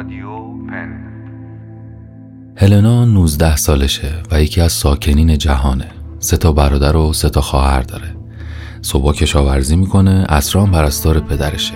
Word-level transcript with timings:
رادیو 0.00 0.66
پن 0.66 1.00
هلنا 2.56 3.04
19 3.04 3.56
سالشه 3.56 4.12
و 4.30 4.42
یکی 4.42 4.60
از 4.60 4.72
ساکنین 4.72 5.38
جهانه. 5.38 5.86
سه 6.18 6.36
تا 6.36 6.52
برادر 6.52 6.96
و 6.96 7.12
سه 7.12 7.28
تا 7.28 7.40
خواهر 7.40 7.82
داره. 7.82 8.16
صبح 8.82 9.14
کشاورزی 9.14 9.76
می‌کنه 9.76 10.26
اسران 10.28 10.70
پرستار 10.70 11.20
پدرشه. 11.20 11.74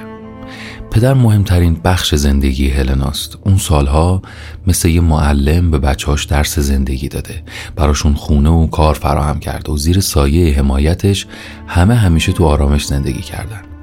پدر 0.90 1.14
مهمترین 1.14 1.80
بخش 1.84 2.14
زندگی 2.14 2.70
هلناست. 2.70 3.38
اون 3.44 3.56
سالها 3.56 4.22
مثل 4.66 4.88
یه 4.88 5.00
معلم 5.00 5.70
به 5.70 5.78
بچهاش 5.78 6.24
درس 6.24 6.58
زندگی 6.58 7.08
داده. 7.08 7.42
براشون 7.76 8.14
خونه 8.14 8.50
و 8.50 8.66
کار 8.66 8.94
فراهم 8.94 9.40
کرده 9.40 9.72
و 9.72 9.76
زیر 9.76 10.00
سایه 10.00 10.58
حمایتش 10.58 11.26
همه 11.66 11.94
همیشه 11.94 12.32
تو 12.32 12.44
آرامش 12.44 12.86
زندگی 12.86 13.22
کردن. 13.22 13.73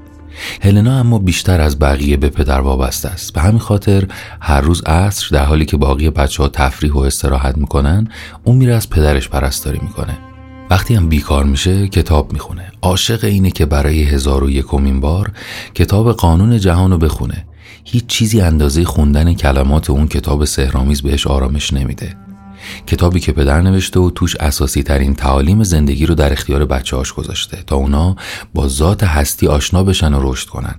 هلنا 0.61 0.99
اما 0.99 1.19
بیشتر 1.19 1.61
از 1.61 1.79
بقیه 1.79 2.17
به 2.17 2.29
پدر 2.29 2.61
وابسته 2.61 3.09
است. 3.09 3.33
به 3.33 3.41
همین 3.41 3.59
خاطر 3.59 4.07
هر 4.41 4.61
روز 4.61 4.81
عصر 4.81 5.27
در 5.31 5.45
حالی 5.45 5.65
که 5.65 5.77
باقی 5.77 6.09
بچه 6.09 6.43
ها 6.43 6.49
تفریح 6.49 6.93
و 6.93 6.99
استراحت 6.99 7.57
می‌کنن 7.57 8.07
اون 8.43 8.55
میره 8.55 8.75
از 8.75 8.89
پدرش 8.89 9.29
پرستاری 9.29 9.79
می‌کنه. 9.81 10.17
وقتی 10.69 10.95
هم 10.95 11.09
بیکار 11.09 11.43
میشه 11.43 11.87
کتاب 11.87 12.33
می‌خونه. 12.33 12.71
عاشق 12.81 13.23
اینه 13.23 13.51
که 13.51 13.65
برای 13.65 14.03
هزار 14.03 14.43
و 14.43 14.49
یکمین 14.49 14.99
بار 14.99 15.31
کتاب 15.73 16.11
قانون 16.11 16.57
جهان 16.57 16.91
رو 16.91 16.97
بخونه. 16.97 17.45
هیچ 17.83 18.05
چیزی 18.07 18.41
اندازه 18.41 18.83
خوندن 18.83 19.33
کلمات 19.33 19.89
اون 19.89 20.07
کتاب 20.07 20.45
سهرامیز 20.45 21.01
بهش 21.01 21.27
آرامش 21.27 21.73
نمیده. 21.73 22.15
کتابی 22.87 23.19
که 23.19 23.31
پدر 23.31 23.61
نوشته 23.61 23.99
و 23.99 24.09
توش 24.09 24.35
اساسی 24.35 24.83
ترین 24.83 25.15
تعالیم 25.15 25.63
زندگی 25.63 26.05
رو 26.05 26.15
در 26.15 26.31
اختیار 26.31 26.65
بچه 26.65 26.97
هاش 26.97 27.13
گذاشته 27.13 27.63
تا 27.67 27.75
اونا 27.75 28.15
با 28.53 28.67
ذات 28.67 29.03
هستی 29.03 29.47
آشنا 29.47 29.83
بشن 29.83 30.13
و 30.13 30.31
رشد 30.31 30.49
کنن. 30.49 30.75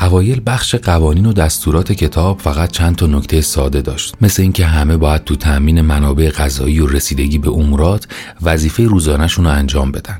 اوایل 0.00 0.42
بخش 0.46 0.74
قوانین 0.74 1.26
و 1.26 1.32
دستورات 1.32 1.92
کتاب 1.92 2.38
فقط 2.38 2.70
چند 2.70 2.96
تا 2.96 3.06
نکته 3.06 3.40
ساده 3.40 3.82
داشت. 3.82 4.14
مثل 4.20 4.42
اینکه 4.42 4.66
همه 4.66 4.96
باید 4.96 5.24
تو 5.24 5.36
تأمین 5.36 5.80
منابع 5.80 6.30
غذایی 6.30 6.80
و 6.80 6.86
رسیدگی 6.86 7.38
به 7.38 7.50
امورات 7.50 8.08
وظیفه 8.42 8.84
روزانهشون 8.84 9.44
رو 9.44 9.50
انجام 9.50 9.92
بدن. 9.92 10.18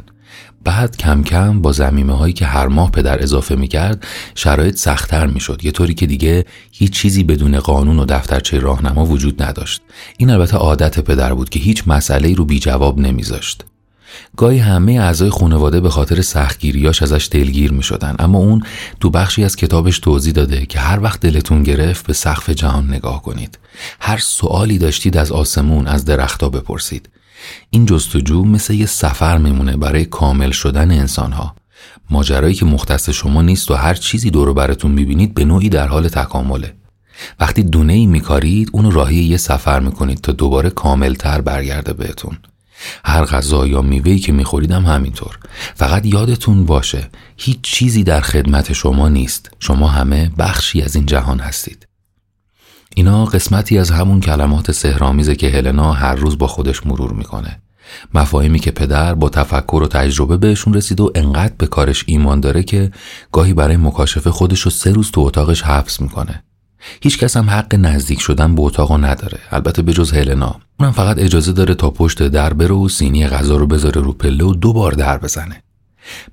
بعد 0.68 0.96
کم 0.96 1.22
کم 1.22 1.62
با 1.62 1.72
زمیمه 1.72 2.12
هایی 2.12 2.32
که 2.32 2.46
هر 2.46 2.66
ماه 2.66 2.90
پدر 2.90 3.22
اضافه 3.22 3.54
می 3.54 3.68
کرد 3.68 4.06
شرایط 4.34 4.76
سختتر 4.76 5.26
می 5.26 5.40
شد 5.40 5.64
یه 5.64 5.70
طوری 5.70 5.94
که 5.94 6.06
دیگه 6.06 6.44
هیچ 6.72 6.92
چیزی 6.92 7.24
بدون 7.24 7.60
قانون 7.60 7.98
و 7.98 8.04
دفترچه 8.04 8.58
راهنما 8.58 9.06
وجود 9.06 9.42
نداشت. 9.42 9.82
این 10.16 10.30
البته 10.30 10.56
عادت 10.56 11.00
پدر 11.00 11.34
بود 11.34 11.48
که 11.48 11.58
هیچ 11.58 11.82
مسئله 11.86 12.34
رو 12.34 12.44
بی 12.44 12.58
جواب 12.58 12.98
نمیذاشت. 12.98 13.64
گاهی 14.36 14.58
همه 14.58 14.92
اعضای 14.92 15.30
خانواده 15.30 15.80
به 15.80 15.90
خاطر 15.90 16.22
سختگیریاش 16.22 17.02
ازش 17.02 17.28
دلگیر 17.30 17.72
می 17.72 17.82
شدن 17.82 18.16
اما 18.18 18.38
اون 18.38 18.62
تو 19.00 19.10
بخشی 19.10 19.44
از 19.44 19.56
کتابش 19.56 19.98
توضیح 19.98 20.32
داده 20.32 20.66
که 20.66 20.78
هر 20.78 21.02
وقت 21.02 21.20
دلتون 21.20 21.62
گرفت 21.62 22.06
به 22.06 22.12
سقف 22.12 22.50
جهان 22.50 22.88
نگاه 22.88 23.22
کنید. 23.22 23.58
هر 24.00 24.18
سوالی 24.18 24.78
داشتید 24.78 25.16
از 25.16 25.32
آسمون 25.32 25.86
از 25.86 26.04
درختها 26.04 26.48
بپرسید. 26.48 27.08
این 27.70 27.86
جستجو 27.86 28.44
مثل 28.44 28.74
یه 28.74 28.86
سفر 28.86 29.38
میمونه 29.38 29.76
برای 29.76 30.04
کامل 30.04 30.50
شدن 30.50 30.90
انسانها. 30.90 31.54
ماجرایی 32.10 32.54
که 32.54 32.64
مختص 32.64 33.10
شما 33.10 33.42
نیست 33.42 33.70
و 33.70 33.74
هر 33.74 33.94
چیزی 33.94 34.30
دور 34.30 34.52
براتون 34.52 34.90
می‌بینید 34.90 35.34
به 35.34 35.44
نوعی 35.44 35.68
در 35.68 35.88
حال 35.88 36.08
تکامله. 36.08 36.74
وقتی 37.40 37.62
دونه 37.62 37.92
ای 37.92 38.06
میکارید 38.06 38.70
اونو 38.72 38.90
راهی 38.90 39.16
یه 39.16 39.36
سفر 39.36 39.80
می‌کنید 39.80 40.20
تا 40.20 40.32
دوباره 40.32 40.70
کاملتر 40.70 41.40
برگرده 41.40 41.92
بهتون. 41.92 42.38
هر 43.04 43.24
غذا 43.24 43.66
یا 43.66 43.82
میوهی 43.82 44.18
که 44.18 44.32
می‌خورید 44.32 44.72
هم 44.72 44.84
همینطور. 44.84 45.38
فقط 45.74 46.06
یادتون 46.06 46.66
باشه 46.66 47.10
هیچ 47.36 47.58
چیزی 47.62 48.04
در 48.04 48.20
خدمت 48.20 48.72
شما 48.72 49.08
نیست. 49.08 49.50
شما 49.58 49.88
همه 49.88 50.30
بخشی 50.38 50.82
از 50.82 50.96
این 50.96 51.06
جهان 51.06 51.40
هستید. 51.40 51.87
اینا 52.96 53.24
قسمتی 53.24 53.78
از 53.78 53.90
همون 53.90 54.20
کلمات 54.20 54.72
سهرامیزه 54.72 55.36
که 55.36 55.50
هلنا 55.50 55.92
هر 55.92 56.14
روز 56.14 56.38
با 56.38 56.46
خودش 56.46 56.86
مرور 56.86 57.12
می‌کنه. 57.12 57.60
مفاهیمی 58.14 58.58
که 58.58 58.70
پدر 58.70 59.14
با 59.14 59.28
تفکر 59.28 59.80
و 59.82 59.86
تجربه 59.86 60.36
بهشون 60.36 60.74
رسید 60.74 61.00
و 61.00 61.12
انقدر 61.14 61.54
به 61.58 61.66
کارش 61.66 62.04
ایمان 62.06 62.40
داره 62.40 62.62
که 62.62 62.90
گاهی 63.32 63.54
برای 63.54 63.76
مکاشفه 63.76 64.30
خودش 64.30 64.60
رو 64.60 64.70
سه 64.70 64.92
روز 64.92 65.10
تو 65.10 65.20
اتاقش 65.20 65.62
حبس 65.62 66.00
می‌کنه. 66.00 66.44
هیچ 67.02 67.18
کس 67.18 67.36
هم 67.36 67.50
حق 67.50 67.74
نزدیک 67.74 68.20
شدن 68.20 68.54
به 68.54 68.62
اتاق 68.62 69.04
نداره. 69.04 69.38
البته 69.50 69.82
به 69.82 69.92
جز 69.92 70.12
هلنا. 70.12 70.56
اونم 70.80 70.92
فقط 70.92 71.18
اجازه 71.18 71.52
داره 71.52 71.74
تا 71.74 71.90
پشت 71.90 72.22
در 72.22 72.52
بره 72.52 72.74
و 72.74 72.88
سینی 72.88 73.26
غذا 73.26 73.56
رو 73.56 73.66
بذاره 73.66 74.00
رو 74.00 74.12
پله 74.12 74.44
و 74.44 74.54
دو 74.54 74.72
بار 74.72 74.92
در 74.92 75.18
بزنه. 75.18 75.62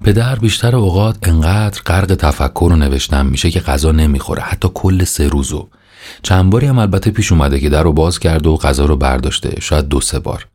پدر 0.03 0.35
بیشتر 0.35 0.75
اوقات 0.75 1.17
انقدر 1.27 1.81
غرق 1.85 2.15
تفکر 2.15 2.69
و 2.71 2.75
نوشتن 2.75 3.25
میشه 3.25 3.51
که 3.51 3.59
غذا 3.59 3.91
نمی‌خوره. 3.91 4.41
حتی 4.41 4.69
کل 4.73 5.03
سه 5.03 5.27
روزو. 5.27 5.69
چند 6.23 6.49
باری 6.49 6.67
هم 6.67 6.79
البته 6.79 7.11
پیش 7.11 7.31
اومده 7.31 7.59
که 7.59 7.69
در 7.69 7.83
رو 7.83 7.93
باز 7.93 8.19
کرده 8.19 8.49
و 8.49 8.57
غذا 8.57 8.85
رو 8.85 8.95
برداشته 8.95 9.61
شاید 9.61 9.87
دو 9.87 10.01
سه 10.01 10.19
بار. 10.19 10.47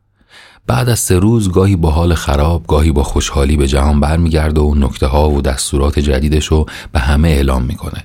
بعد 0.67 0.89
از 0.89 0.99
سه 0.99 1.19
روز 1.19 1.51
گاهی 1.53 1.77
با 1.77 1.91
حال 1.91 2.15
خراب 2.15 2.67
گاهی 2.67 2.93
با 2.93 3.03
خوشحالی 3.03 3.57
به 3.57 3.69
جهان 3.69 4.01
برمیگرده 4.01 4.61
و 4.61 4.75
نکته 4.75 5.07
ها 5.07 5.31
و 5.31 5.43
دستورات 5.43 5.99
جدیدش 5.99 6.47
رو 6.47 6.67
به 6.93 7.01
همه 7.01 7.29
اعلام 7.29 7.63
می‌کنه. 7.63 8.05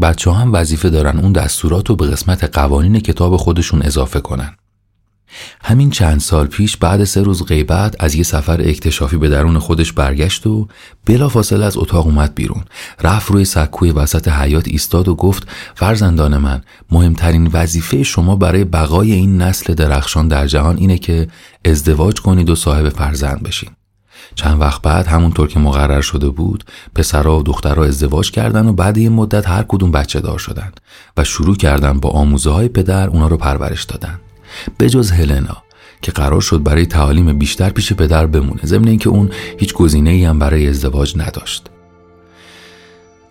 بچه 0.00 0.32
هم 0.32 0.52
وظیفه 0.52 0.90
دارن 0.90 1.18
اون 1.18 1.32
دستورات 1.32 1.88
رو 1.88 1.96
به 1.96 2.06
قسمت 2.06 2.58
قوانین 2.58 3.00
کتاب 3.00 3.36
خودشون 3.36 3.82
اضافه 3.82 4.20
کنن. 4.20 4.56
همین 5.64 5.90
چند 5.90 6.20
سال 6.20 6.46
پیش 6.46 6.76
بعد 6.76 7.04
سه 7.04 7.22
روز 7.22 7.44
غیبت 7.44 7.96
از 7.98 8.14
یه 8.14 8.22
سفر 8.22 8.60
اکتشافی 8.60 9.16
به 9.16 9.28
درون 9.28 9.58
خودش 9.58 9.92
برگشت 9.92 10.46
و 10.46 10.68
بلافاصله 11.06 11.64
از 11.64 11.76
اتاق 11.76 12.06
اومد 12.06 12.34
بیرون. 12.34 12.64
رفت 13.02 13.30
روی 13.30 13.44
سکوی 13.44 13.90
وسط 13.90 14.28
حیات 14.28 14.68
ایستاد 14.68 15.08
و 15.08 15.14
گفت 15.14 15.48
فرزندان 15.74 16.36
من 16.36 16.62
مهمترین 16.90 17.50
وظیفه 17.52 18.02
شما 18.02 18.36
برای 18.36 18.64
بقای 18.64 19.12
این 19.12 19.42
نسل 19.42 19.74
درخشان 19.74 20.28
در 20.28 20.46
جهان 20.46 20.76
اینه 20.76 20.98
که 20.98 21.28
ازدواج 21.64 22.20
کنید 22.20 22.50
و 22.50 22.54
صاحب 22.56 22.88
فرزند 22.88 23.42
بشین. 23.42 23.70
چند 24.34 24.60
وقت 24.60 24.82
بعد 24.82 25.06
همونطور 25.06 25.48
که 25.48 25.60
مقرر 25.60 26.00
شده 26.00 26.28
بود 26.28 26.64
پسرها 26.94 27.38
و 27.38 27.42
دخترها 27.42 27.84
ازدواج 27.84 28.30
کردن 28.30 28.66
و 28.66 28.72
بعد 28.72 28.98
یه 28.98 29.08
مدت 29.08 29.48
هر 29.48 29.64
کدوم 29.68 29.92
بچه 29.92 30.20
دار 30.20 30.38
شدن 30.38 30.72
و 31.16 31.24
شروع 31.24 31.56
کردن 31.56 32.00
با 32.00 32.10
آموزه 32.10 32.50
های 32.50 32.68
پدر 32.68 33.08
اونا 33.08 33.28
رو 33.28 33.36
پرورش 33.36 33.84
دادن. 33.84 34.20
بجز 34.80 35.10
هلنا 35.10 35.62
که 36.02 36.12
قرار 36.12 36.40
شد 36.40 36.62
برای 36.62 36.86
تعالیم 36.86 37.38
بیشتر 37.38 37.70
پیش 37.70 37.92
پدر 37.92 38.26
بمونه 38.26 38.60
ضمن 38.64 38.88
اینکه 38.88 39.08
اون 39.08 39.30
هیچ 39.58 39.74
گزینه 39.74 40.10
ای 40.10 40.24
هم 40.24 40.38
برای 40.38 40.68
ازدواج 40.68 41.14
نداشت. 41.16 41.66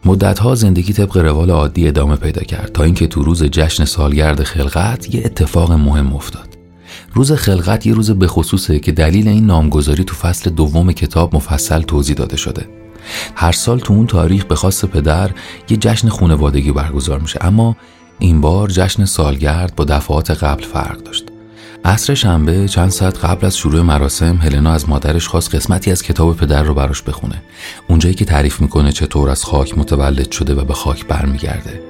مدتها 0.06 0.56
زندگی 0.56 0.94
طبق 0.94 1.18
روال 1.18 1.50
عادی 1.50 1.88
ادامه 1.88 2.16
پیدا 2.16 2.42
کرد 2.42 2.72
تا 2.72 2.84
اینکه 2.84 3.08
تو 3.08 3.24
روز 3.24 3.44
جشن 3.44 3.86
سالگرد 3.86 4.44
خلقت 4.44 5.16
یه 5.16 5.22
اتفاق 5.26 5.72
مهم 5.72 6.14
افتاد. 6.14 6.58
روز 7.14 7.32
خلقت 7.32 7.86
یه 7.86 7.94
روز 7.94 8.12
به 8.12 8.28
خصوصه 8.28 8.80
که 8.80 8.92
دلیل 8.92 9.28
این 9.28 9.46
نامگذاری 9.46 10.04
تو 10.04 10.16
فصل 10.16 10.50
دوم 10.50 10.92
کتاب 10.92 11.36
مفصل 11.36 11.82
توضیح 11.82 12.16
داده 12.16 12.38
شده. 12.38 12.66
هر 13.36 13.52
سال 13.52 13.80
تو 13.80 13.94
اون 13.94 14.08
تاریخ 14.08 14.46
به 14.46 14.56
خواست 14.56 14.86
پدر 14.86 15.32
یه 15.70 15.78
جشن 15.78 16.10
خونوادگی 16.10 16.72
برگزار 16.72 17.20
میشه 17.20 17.40
اما 17.42 17.76
این 18.20 18.42
بار 18.42 18.70
جشن 18.70 19.06
سالگرد 19.06 19.76
با 19.76 19.84
دفعات 19.84 20.32
قبل 20.32 20.64
فرق 20.64 21.04
داشت. 21.04 21.24
عصر 21.86 22.14
شنبه 22.14 22.68
چند 22.68 22.90
ساعت 22.90 23.26
قبل 23.26 23.46
از 23.46 23.58
شروع 23.58 23.82
مراسم 23.82 24.38
هلنا 24.38 24.74
از 24.74 24.90
مادرش 24.90 25.28
خواست 25.28 25.56
قسمتی 25.56 25.92
از 25.92 26.04
کتاب 26.04 26.38
پدر 26.38 26.64
رو 26.64 26.74
براش 26.74 27.02
بخونه. 27.02 27.42
اونجایی 27.88 28.16
که 28.16 28.26
تعریف 28.26 28.62
می‌کنه 28.62 28.92
چطور 28.92 29.30
از 29.30 29.44
خاک 29.44 29.78
متولد 29.78 30.32
شده 30.32 30.54
و 30.54 30.66
به 30.66 30.74
خاک 30.74 31.06
برمیگرده. 31.06 31.82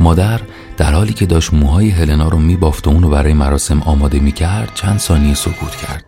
مادر 0.00 0.40
در 0.76 0.92
حالی 0.92 1.12
که 1.12 1.26
داشت 1.26 1.54
موهای 1.54 1.90
هلنا 1.90 2.28
رو 2.28 2.38
میبافت 2.38 2.86
و 2.86 2.90
اون 2.90 3.02
رو 3.02 3.10
برای 3.10 3.32
مراسم 3.32 3.82
آماده 3.82 4.20
می‌کرد 4.20 4.70
چند 4.74 4.98
ثانیه 4.98 5.34
سکوت 5.34 5.76
کرد. 5.76 6.04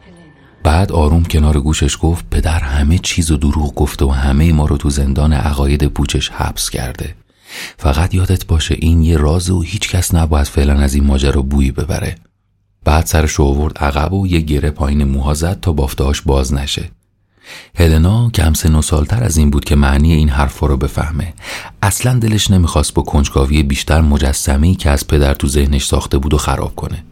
بعد 0.63 0.93
آروم 0.93 1.23
کنار 1.23 1.61
گوشش 1.61 1.97
گفت 2.03 2.25
پدر 2.31 2.59
همه 2.59 2.99
چیز 2.99 3.31
و 3.31 3.37
دروغ 3.37 3.75
گفته 3.75 4.05
و 4.05 4.11
همه 4.11 4.53
ما 4.53 4.67
رو 4.67 4.77
تو 4.77 4.91
زندان 4.91 5.33
عقاید 5.33 5.87
پوچش 5.87 6.31
حبس 6.31 6.71
کرده. 6.71 7.15
فقط 7.79 8.15
یادت 8.15 8.47
باشه 8.47 8.77
این 8.79 9.03
یه 9.03 9.17
راز 9.17 9.51
و 9.51 9.63
هیچ 9.63 9.91
کس 9.91 10.15
نباید 10.15 10.47
فعلا 10.47 10.75
از 10.75 10.95
این 10.95 11.05
ماجرا 11.05 11.43
بویی 11.43 11.73
ببره. 11.73 12.15
بعد 12.85 13.07
سرش 13.07 13.41
آورد 13.41 13.79
عقب 13.79 14.13
و 14.13 14.27
یه 14.27 14.41
گره 14.41 14.71
پایین 14.71 15.05
موها 15.05 15.35
زد 15.35 15.61
تا 15.61 15.73
بافتهاش 15.73 16.21
باز 16.21 16.55
نشه. 16.55 16.91
هلنا 17.77 18.31
کم 18.31 18.53
سن 18.53 18.75
و 18.75 18.83
سالتر 18.83 19.25
از 19.25 19.37
این 19.37 19.51
بود 19.51 19.65
که 19.65 19.77
معنی 19.77 20.13
این 20.13 20.29
حرفا 20.29 20.67
رو 20.67 20.77
بفهمه. 20.77 21.35
اصلا 21.83 22.19
دلش 22.19 22.51
نمی‌خواست 22.51 22.95
با 22.95 23.03
کنجکاوی 23.03 23.63
بیشتر 23.63 24.01
مجسمه 24.01 24.75
که 24.75 24.91
از 24.91 25.07
پدر 25.07 25.35
تو 25.35 25.49
ذهنش 25.49 25.87
ساخته 25.87 26.19
بود 26.19 26.35
و 26.35 26.39
خراب 26.39 26.77
کنه. 26.77 27.05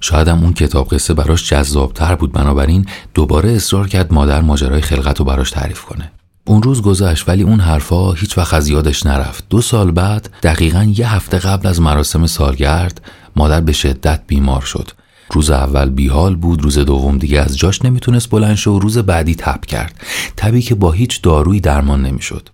شاید 0.00 0.28
هم 0.28 0.42
اون 0.42 0.52
کتاب 0.52 0.94
قصه 0.94 1.14
براش 1.14 1.48
جذابتر 1.48 2.14
بود 2.14 2.32
بنابراین 2.32 2.86
دوباره 3.14 3.52
اصرار 3.52 3.88
کرد 3.88 4.12
مادر 4.12 4.40
ماجرای 4.40 4.80
خلقت 4.80 5.18
رو 5.18 5.24
براش 5.24 5.50
تعریف 5.50 5.80
کنه. 5.80 6.12
اون 6.46 6.62
روز 6.62 6.82
گذشت 6.82 7.28
ولی 7.28 7.42
اون 7.42 7.60
حرفا 7.60 8.12
هیچ 8.12 8.38
وقت 8.38 8.54
از 8.54 8.68
یادش 8.68 9.06
نرفت 9.06 9.44
دو 9.50 9.60
سال 9.60 9.90
بعد 9.90 10.30
دقیقا 10.42 10.92
یه 10.96 11.14
هفته 11.14 11.38
قبل 11.38 11.68
از 11.68 11.80
مراسم 11.80 12.26
سالگرد 12.26 13.00
مادر 13.36 13.60
به 13.60 13.72
شدت 13.72 14.20
بیمار 14.26 14.62
شد 14.62 14.90
روز 15.30 15.50
اول 15.50 15.90
بیحال 15.90 16.36
بود 16.36 16.62
روز 16.62 16.78
دوم 16.78 17.18
دیگه 17.18 17.40
از 17.40 17.58
جاش 17.58 17.84
نمی‌تونست 17.84 18.30
بلند 18.30 18.54
شه 18.54 18.70
و 18.70 18.78
روز 18.78 18.98
بعدی 18.98 19.34
تب 19.34 19.64
کرد 19.64 20.00
تبی 20.36 20.62
که 20.62 20.74
با 20.74 20.92
هیچ 20.92 21.22
دارویی 21.22 21.60
درمان 21.60 22.02
نمی‌شد 22.02 22.48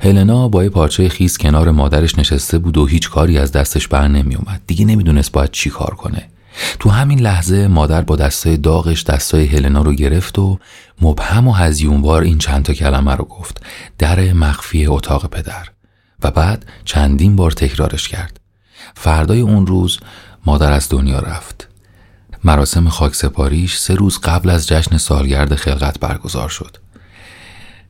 هلنا 0.00 0.48
با 0.48 0.64
یه 0.64 0.70
پارچه 0.70 1.08
خیس 1.08 1.38
کنار 1.38 1.70
مادرش 1.70 2.18
نشسته 2.18 2.58
بود 2.58 2.76
و 2.76 2.86
هیچ 2.86 3.10
کاری 3.10 3.38
از 3.38 3.52
دستش 3.52 3.88
بر 3.88 4.08
نمی 4.08 4.34
اومد. 4.34 4.60
دیگه 4.66 4.84
نمی‌دونست 4.84 5.32
باید 5.32 5.50
چی 5.50 5.70
کار 5.70 5.94
کنه. 5.94 6.28
تو 6.78 6.90
همین 6.90 7.20
لحظه 7.20 7.68
مادر 7.68 8.02
با 8.02 8.16
دستای 8.16 8.56
داغش 8.56 9.04
دستای 9.04 9.46
هلنا 9.46 9.82
رو 9.82 9.92
گرفت 9.92 10.38
و 10.38 10.58
مبهم 11.00 11.48
و 11.48 11.52
هزیونوار 11.52 12.22
این 12.22 12.38
چند 12.38 12.64
تا 12.64 12.72
کلمه 12.72 13.14
رو 13.14 13.24
گفت. 13.24 13.62
در 13.98 14.32
مخفی 14.32 14.86
اتاق 14.86 15.26
پدر. 15.30 15.68
و 16.22 16.30
بعد 16.30 16.66
چندین 16.84 17.36
بار 17.36 17.50
تکرارش 17.50 18.08
کرد. 18.08 18.40
فردای 18.94 19.40
اون 19.40 19.66
روز 19.66 19.98
مادر 20.46 20.72
از 20.72 20.88
دنیا 20.90 21.18
رفت. 21.18 21.68
مراسم 22.44 22.88
خاکسپاریش 22.88 23.78
سه 23.78 23.94
روز 23.94 24.18
قبل 24.18 24.50
از 24.50 24.66
جشن 24.66 24.98
سالگرد 24.98 25.54
خلقت 25.54 26.00
برگزار 26.00 26.48
شد. 26.48 26.76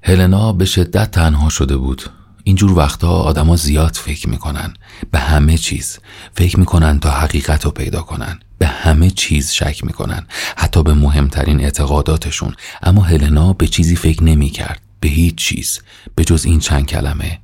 هلنا 0.03 0.53
به 0.53 0.65
شدت 0.65 1.11
تنها 1.11 1.49
شده 1.49 1.77
بود. 1.77 2.03
اینجور 2.45 2.73
وقتها 2.73 3.23
آدما 3.23 3.57
زیاد 3.57 3.95
فکر 3.95 4.29
می‌کنن 4.29 4.75
به 5.11 5.19
همه 5.19 5.59
چیز. 5.59 5.99
فکر 6.35 6.59
می‌کنن 6.59 7.01
تا 7.01 7.11
حقیقت 7.11 7.65
رو 7.65 7.71
پیدا 7.71 8.03
کنن. 8.03 8.41
به 8.59 8.67
همه 8.67 9.11
چیز 9.11 9.53
شک 9.53 9.85
می‌کنن. 9.85 10.27
حتی 10.57 10.83
به 10.83 10.95
مهمترین 10.95 11.61
اعتقاداتشون. 11.61 12.55
اما 12.83 13.03
هلنا 13.03 13.53
به 13.53 13.67
چیزی 13.67 13.97
فکر 13.97 14.25
نمی‌کرد. 14.25 14.81
به 15.01 15.09
هیچ 15.09 15.35
چیز. 15.35 15.81
به 16.15 16.25
جز 16.25 16.45
این 16.45 16.61
چند 16.61 16.87
کلمه. 16.87 17.41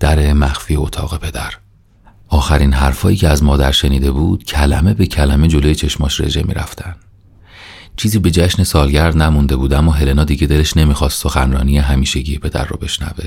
در 0.00 0.32
مخفی 0.32 0.76
اتاق 0.76 1.20
پدر. 1.20 1.54
آخرین 2.28 2.72
حرفایی 2.72 3.16
که 3.16 3.28
از 3.28 3.42
مادر 3.42 3.72
شنیده 3.72 4.10
بود 4.10 4.44
کلمه 4.44 4.94
به 4.94 5.06
کلمه 5.06 5.48
جلوی 5.48 5.74
چشماش 5.74 6.20
رژه 6.20 6.42
می‌رفتن. 6.42 6.96
چیزی 7.96 8.18
به 8.18 8.30
جشن 8.30 8.64
سالگرد 8.64 9.16
نمونده 9.16 9.56
بود 9.56 9.74
اما 9.74 9.92
هلنا 9.92 10.24
دیگه 10.24 10.46
دلش 10.46 10.76
نمی‌خواست 10.76 11.22
سخنرانی 11.22 11.78
همیشگی 11.78 12.38
پدر 12.38 12.64
رو 12.64 12.76
بشنوه. 12.76 13.24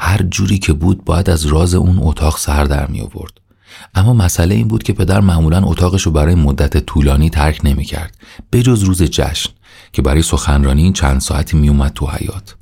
هر 0.00 0.22
جوری 0.22 0.58
که 0.58 0.72
بود 0.72 1.04
باید 1.04 1.30
از 1.30 1.46
راز 1.46 1.74
اون 1.74 1.98
اتاق 2.00 2.38
سر 2.38 2.64
در 2.64 2.86
می 2.86 3.00
آورد 3.00 3.32
اما 3.94 4.14
مسئله 4.14 4.54
این 4.54 4.68
بود 4.68 4.82
که 4.82 4.92
پدر 4.92 5.20
معمولا 5.20 5.64
اتاقش 5.64 6.02
رو 6.02 6.12
برای 6.12 6.34
مدت 6.34 6.86
طولانی 6.86 7.30
ترک 7.30 7.60
نمی‌کرد 7.64 8.16
بجز 8.52 8.82
روز 8.82 9.02
جشن 9.02 9.50
که 9.92 10.02
برای 10.02 10.22
سخنرانی 10.22 10.92
چند 10.92 11.20
ساعتی 11.20 11.56
میومد 11.56 11.92
تو 11.92 12.06
حیات 12.06 12.56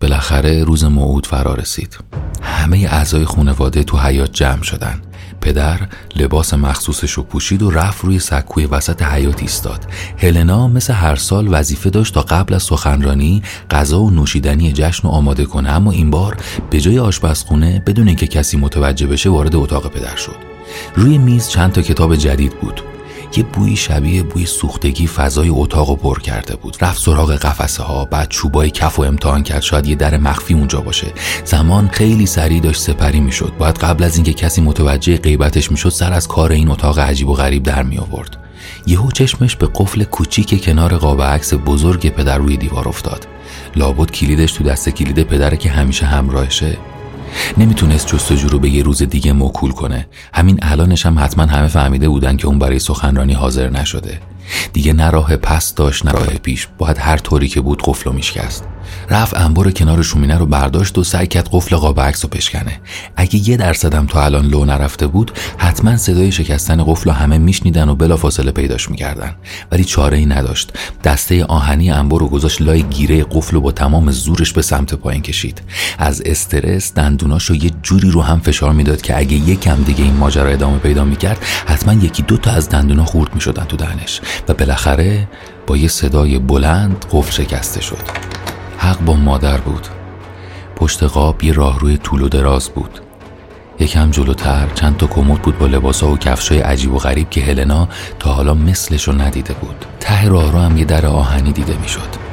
بالاخره 0.00 0.64
روز 0.64 0.84
موعود 0.84 1.26
فرا 1.26 1.54
رسید. 1.54 1.98
همه 2.42 2.78
اعضای 2.78 3.24
خانواده 3.24 3.84
تو 3.84 3.98
حیات 3.98 4.32
جمع 4.32 4.62
شدن. 4.62 5.02
پدر 5.40 5.80
لباس 6.16 6.54
مخصوصش 6.54 7.12
رو 7.12 7.22
پوشید 7.22 7.62
و 7.62 7.70
رفت 7.70 8.04
روی 8.04 8.18
سکوی 8.18 8.66
وسط 8.66 9.02
حیات 9.02 9.42
ایستاد. 9.42 9.86
هلنا 10.18 10.68
مثل 10.68 10.92
هر 10.92 11.16
سال 11.16 11.48
وظیفه 11.50 11.90
داشت 11.90 12.14
تا 12.14 12.20
قبل 12.20 12.54
از 12.54 12.62
سخنرانی 12.62 13.42
غذا 13.70 14.00
و 14.00 14.10
نوشیدنی 14.10 14.72
جشن 14.72 15.08
رو 15.08 15.14
آماده 15.14 15.44
کنه 15.44 15.70
اما 15.70 15.90
این 15.90 16.10
بار 16.10 16.36
به 16.70 16.80
جای 16.80 16.98
آشپزخونه 16.98 17.82
بدون 17.86 18.08
اینکه 18.08 18.26
کسی 18.26 18.56
متوجه 18.56 19.06
بشه 19.06 19.30
وارد 19.30 19.56
اتاق 19.56 19.90
پدر 19.90 20.16
شد. 20.16 20.36
روی 20.94 21.18
میز 21.18 21.48
چند 21.48 21.72
تا 21.72 21.82
کتاب 21.82 22.16
جدید 22.16 22.52
بود. 22.60 22.80
یه 23.36 23.42
بوی 23.42 23.76
شبیه 23.76 24.22
بوی 24.22 24.46
سوختگی 24.46 25.06
فضای 25.06 25.48
اتاق 25.48 25.98
پر 25.98 26.20
کرده 26.20 26.56
بود. 26.56 26.76
رفت 26.80 27.02
سراغ 27.02 27.32
قفسه 27.32 27.82
ها 27.82 28.04
بعد 28.04 28.28
چوبای 28.28 28.70
کف 28.70 28.98
و 28.98 29.02
امتحان 29.02 29.42
کرد. 29.42 29.62
شاید 29.62 29.86
یه 29.86 29.94
در 29.94 30.16
مخفی 30.16 30.54
اونجا 30.54 30.80
باشه. 30.80 31.12
زمان 31.44 31.88
خیلی 31.88 32.26
سریع 32.26 32.60
داشت 32.60 32.82
سپری 32.82 33.20
می‌شد. 33.20 33.52
باید 33.58 33.78
قبل 33.78 34.04
از 34.04 34.14
اینکه 34.14 34.32
کسی 34.32 34.60
متوجه 34.60 35.16
غیبتش 35.16 35.70
می‌شد 35.70 35.88
سر 35.88 36.12
از 36.12 36.28
کار 36.28 36.52
این 36.52 36.70
اتاق 36.70 36.98
عجیب 36.98 37.28
و 37.28 37.34
غریب 37.34 37.62
در 37.62 37.82
می 37.82 37.98
آورد 37.98 38.36
یهو 38.86 39.10
چشمش 39.10 39.56
به 39.56 39.68
قفل 39.74 40.04
کوچیک 40.04 40.64
کنار 40.64 40.96
قاب 40.96 41.22
عکس 41.22 41.54
بزرگ 41.66 42.08
پدر 42.08 42.38
روی 42.38 42.56
دیوار 42.56 42.88
افتاد. 42.88 43.26
لابد 43.76 44.10
کلیدش 44.10 44.52
تو 44.52 44.64
دست 44.64 44.88
کلید 44.88 45.22
پدره 45.22 45.56
که 45.56 45.70
همیشه 45.70 46.06
همراهشه. 46.06 46.76
نمی‌تونست 47.58 48.06
جستجو 48.06 48.48
رو 48.48 48.58
به 48.58 48.70
یه 48.70 48.82
روز 48.82 49.02
دیگه 49.02 49.32
موکول 49.32 49.70
کنه. 49.70 50.06
همین 50.34 50.58
الانش 50.62 51.06
هم 51.06 51.18
حتما 51.18 51.44
همه 51.44 51.68
فهمیده 51.68 52.08
بودن 52.08 52.36
که 52.36 52.46
اون 52.46 52.58
برای 52.58 52.78
سخنرانی 52.78 53.32
حاضر 53.32 53.70
نشده. 53.70 54.20
دیگه 54.72 54.92
نه 54.92 55.10
راه 55.10 55.36
پس 55.36 55.74
داشت 55.74 56.06
نه 56.06 56.12
راه 56.12 56.26
پیش. 56.26 56.68
باید 56.78 56.98
هر 56.98 57.16
طوری 57.16 57.48
که 57.48 57.60
بود 57.60 57.82
قفل 57.84 58.10
و 58.10 58.12
میشکست. 58.12 58.64
رفت 59.10 59.36
انبار 59.36 59.70
کنار 59.70 60.02
شومینه 60.02 60.38
رو 60.38 60.46
برداشت 60.46 60.98
و 60.98 61.04
سعی 61.04 61.26
کرد 61.26 61.48
قفل 61.52 61.76
قاب 61.76 62.00
عکس 62.00 62.24
رو 62.24 62.30
بشکنه. 62.30 62.80
اگه 63.16 63.48
یه 63.48 63.56
درصدم 63.56 64.06
تا 64.06 64.24
الان 64.24 64.46
لو 64.46 64.64
نرفته 64.64 65.06
بود 65.06 65.32
حتما 65.58 65.96
صدای 65.96 66.32
شکستن 66.32 66.84
قفل 66.84 67.04
رو 67.04 67.12
همه 67.12 67.38
میشنیدن 67.38 67.88
و 67.88 67.94
بلافاصله 67.94 68.50
پیداش 68.50 68.90
می‌کردن. 68.90 69.34
ولی 69.72 69.84
چاره 69.84 70.18
ای 70.18 70.26
نداشت. 70.26 70.72
دسته 71.04 71.44
آهنی 71.44 71.90
انبار 71.90 72.20
رو 72.20 72.28
گذاشت 72.28 72.62
لای 72.62 72.82
گیره 72.82 73.24
قفل 73.24 73.56
و 73.56 73.60
با 73.60 73.72
تمام 73.72 74.10
زورش 74.10 74.52
به 74.52 74.62
سمت 74.62 74.94
پایین 74.94 75.22
کشید. 75.22 75.62
از 75.98 76.22
استرس 76.26 76.94
دندوناشو 76.94 77.54
یه 77.54 77.70
جوری 77.82 78.10
رو 78.10 78.22
هم 78.22 78.40
فشار 78.40 78.72
می‌داد 78.72 79.02
که 79.02 79.18
اگه 79.18 79.36
یکم 79.36 79.82
دیگه 79.82 80.04
این 80.04 80.14
ماجرا 80.14 80.48
ادامه 80.48 80.78
پیدا 80.78 81.04
می‌کرد 81.04 81.38
حتما 81.66 81.92
یکی 81.92 82.22
دو 82.22 82.36
تا 82.36 82.50
از 82.50 82.68
دندونا 82.68 83.04
خورد 83.04 83.34
می‌شدن 83.34 83.64
تو 83.64 83.76
دهنش. 83.76 84.20
و 84.48 84.54
بالاخره 84.54 85.28
با 85.66 85.76
یه 85.76 85.88
صدای 85.88 86.38
بلند 86.38 87.04
قفل 87.12 87.32
شکسته 87.32 87.80
شد. 87.80 88.27
حق 88.78 89.00
با 89.00 89.14
مادر 89.14 89.56
بود. 89.56 89.86
پشت 90.76 91.02
قاب 91.02 91.44
یه 91.44 91.52
راهروی 91.52 91.98
طول 91.98 92.22
و 92.22 92.28
دراز 92.28 92.68
بود. 92.68 93.00
یکم 93.80 94.10
جلوتر 94.10 94.66
چند 94.74 94.96
تا 94.96 95.06
کمد 95.06 95.42
بود 95.42 95.58
با 95.58 95.66
لباسا 95.66 96.08
و 96.08 96.18
کفشای 96.18 96.58
عجیب 96.60 96.94
و 96.94 96.98
غریب 96.98 97.30
که 97.30 97.40
هلنا 97.40 97.88
تا 98.18 98.32
حالا 98.32 98.54
مثلش 98.54 99.08
رو 99.08 99.14
ندیده 99.14 99.54
بود. 99.54 99.84
ته 100.00 100.28
راه 100.28 100.52
رو 100.52 100.58
هم 100.58 100.76
یه 100.76 100.84
در 100.84 101.06
آهنی 101.06 101.52
دیده 101.52 101.76
می‌شد. 101.82 102.28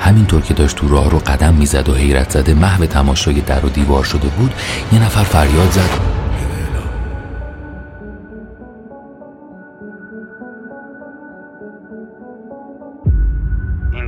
همینطور 0.00 0.42
که 0.42 0.54
داشت 0.54 0.76
تو 0.76 0.88
راه 0.88 1.10
رو 1.10 1.18
قدم 1.18 1.54
می‌زد 1.54 1.88
و 1.88 1.94
حیرت 1.94 2.30
زده 2.30 2.54
محو 2.54 2.86
تماشای 2.86 3.40
در 3.40 3.66
و 3.66 3.68
دیوار 3.68 4.04
شده 4.04 4.28
بود 4.28 4.54
یه 4.92 5.02
نفر 5.04 5.22
فریاد 5.22 5.70
زد. 5.70 6.18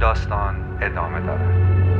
داستان 0.00 0.79
ادامه 0.81 1.20
دارد. 1.20 2.00